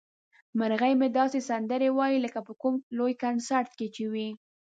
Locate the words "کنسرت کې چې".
3.23-4.03